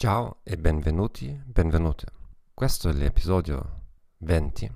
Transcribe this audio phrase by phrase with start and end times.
[0.00, 2.06] Ciao e benvenuti, benvenute.
[2.54, 3.86] Questo è l'episodio
[4.18, 4.70] 20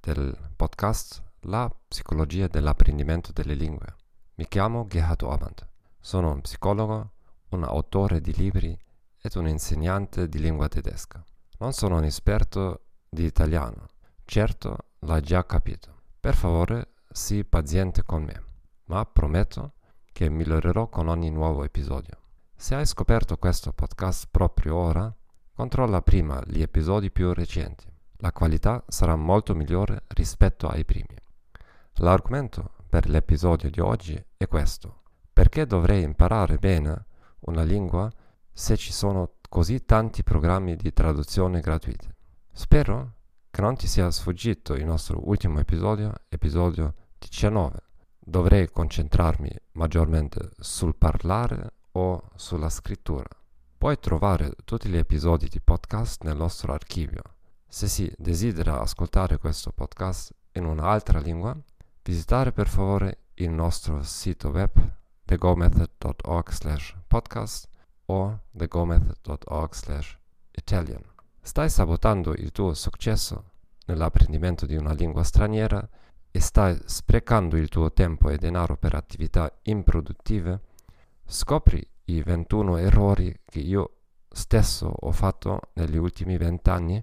[0.00, 3.96] del podcast La psicologia dell'apprendimento delle lingue.
[4.34, 5.66] Mi chiamo Gerhard Orband.
[5.98, 7.12] Sono un psicologo,
[7.52, 8.78] un autore di libri
[9.18, 11.24] ed un insegnante di lingua tedesca.
[11.56, 13.86] Non sono un esperto di italiano.
[14.26, 16.02] Certo, l'hai già capito.
[16.20, 18.44] Per favore, sii paziente con me,
[18.88, 19.72] ma prometto
[20.12, 22.24] che migliorerò con ogni nuovo episodio.
[22.58, 25.14] Se hai scoperto questo podcast proprio ora,
[25.52, 27.86] controlla prima gli episodi più recenti.
[28.16, 31.14] La qualità sarà molto migliore rispetto ai primi.
[31.96, 35.02] L'argomento per l'episodio di oggi è questo.
[35.32, 37.04] Perché dovrei imparare bene
[37.40, 38.10] una lingua
[38.50, 42.08] se ci sono così tanti programmi di traduzione gratuiti?
[42.50, 43.12] Spero
[43.50, 47.76] che non ti sia sfuggito il nostro ultimo episodio, episodio 19.
[48.18, 53.26] Dovrei concentrarmi maggiormente sul parlare o sulla scrittura.
[53.78, 57.22] Puoi trovare tutti gli episodi di podcast nel nostro archivio.
[57.66, 61.56] Se si desidera ascoltare questo podcast in un'altra lingua,
[62.02, 64.70] visitare per favore il nostro sito web
[65.24, 66.52] thegomethod.org
[67.06, 67.68] podcast
[68.06, 69.74] o thegomethod.org
[70.52, 71.02] italian.
[71.40, 73.52] Stai sabotando il tuo successo
[73.86, 75.86] nell'apprendimento di una lingua straniera
[76.30, 80.60] e stai sprecando il tuo tempo e denaro per attività improduttive
[81.28, 83.96] Scopri i 21 errori che io
[84.28, 87.02] stesso ho fatto negli ultimi vent'anni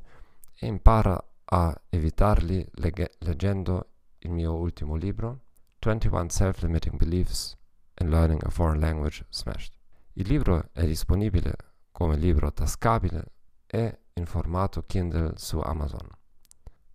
[0.55, 5.41] e impara a evitarli legge- leggendo il mio ultimo libro
[5.79, 7.57] 21 Self-Limiting Beliefs
[7.95, 9.73] in Learning a Foreign Language Smashed.
[10.13, 11.55] Il libro è disponibile
[11.91, 13.25] come libro tascabile
[13.67, 16.07] e in formato Kindle su Amazon.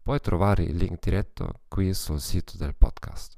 [0.02, 3.34] Puoi trovare il link diretto qui sul sito del podcast.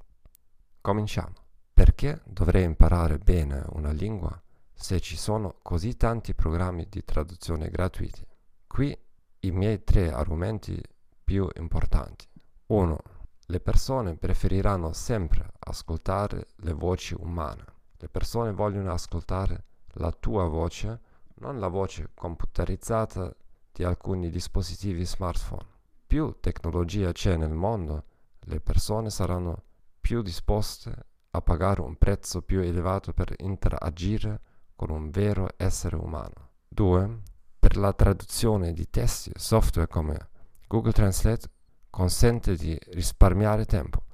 [0.80, 1.39] Cominciamo.
[1.80, 4.38] Perché dovrei imparare bene una lingua
[4.70, 8.22] se ci sono così tanti programmi di traduzione gratuiti?
[8.66, 8.94] Qui
[9.40, 10.78] i miei tre argomenti
[11.24, 12.28] più importanti.
[12.66, 12.98] 1.
[13.46, 17.64] Le persone preferiranno sempre ascoltare le voci umane.
[17.96, 21.00] Le persone vogliono ascoltare la tua voce,
[21.36, 23.34] non la voce computerizzata
[23.72, 25.66] di alcuni dispositivi smartphone.
[26.06, 28.04] Più tecnologia c'è nel mondo,
[28.40, 29.62] le persone saranno
[29.98, 34.40] più disposte a pagare un prezzo più elevato per interagire
[34.74, 36.48] con un vero essere umano.
[36.68, 37.22] 2.
[37.58, 40.28] Per la traduzione di testi, software come
[40.66, 41.48] Google Translate
[41.90, 44.04] consente di risparmiare tempo.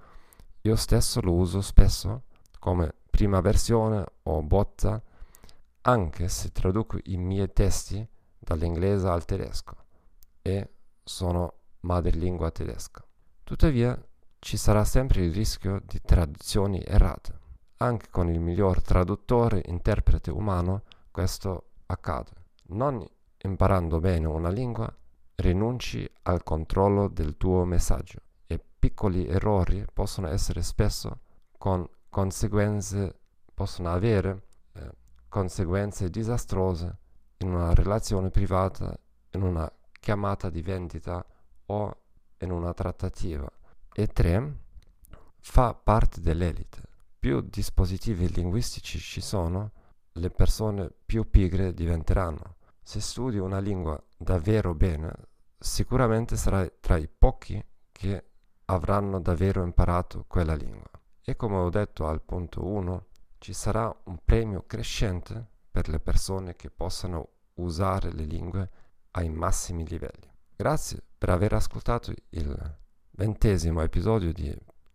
[0.63, 2.25] Io stesso lo uso spesso
[2.59, 5.01] come prima versione o botta
[5.83, 8.07] anche se traduco i miei testi
[8.39, 9.77] dall'inglese al tedesco
[10.43, 10.71] e
[11.05, 13.05] sono madrelingua tedesca.
[13.45, 13.97] Tuttavia
[14.47, 17.37] ci sarà sempre il rischio di traduzioni errate.
[17.79, 22.31] Anche con il miglior traduttore interprete umano questo accade.
[22.69, 23.05] Non
[23.39, 24.89] imparando bene una lingua,
[25.35, 31.19] rinunci al controllo del tuo messaggio e piccoli errori possono essere spesso
[31.59, 33.19] con conseguenze
[33.53, 34.43] possono avere
[34.75, 34.93] eh,
[35.29, 36.99] conseguenze disastrose
[37.39, 38.97] in una relazione privata,
[39.31, 41.27] in una chiamata di vendita
[41.67, 41.97] o
[42.39, 43.51] in una trattativa.
[43.99, 44.59] E 3.
[45.39, 46.83] Fa parte dell'elite.
[47.19, 49.73] Più dispositivi linguistici ci sono,
[50.13, 52.57] le persone più pigre diventeranno.
[52.83, 55.11] Se studi una lingua davvero bene,
[55.59, 58.33] sicuramente sarai tra i pochi che
[58.67, 60.91] avranno davvero imparato quella lingua.
[61.23, 63.07] E come ho detto al punto 1,
[63.39, 68.71] ci sarà un premio crescente per le persone che possano usare le lingue
[69.13, 70.31] ai massimi livelli.
[70.55, 72.85] Grazie per aver ascoltato il
[73.17, 74.55] ventesimo episodio di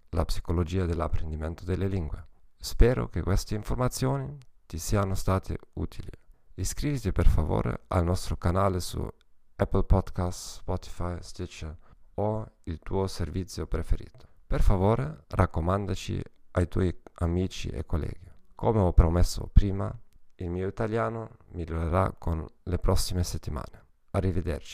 [0.10, 2.28] La psicologia dell'apprendimento delle lingue.
[2.56, 4.38] Spero che queste informazioni
[4.68, 6.12] ti siano state utili.
[6.54, 9.04] Iscriviti per favore al nostro canale su
[9.56, 11.76] Apple Podcasts, Spotify, Stitcher
[12.16, 14.28] o il tuo servizio preferito.
[14.46, 16.22] Per favore raccomandaci
[16.52, 18.30] ai tuoi amici e colleghi.
[18.54, 19.92] Come ho promesso prima,
[20.36, 23.86] il mio italiano migliorerà con le prossime settimane.
[24.12, 24.70] Arrivederci.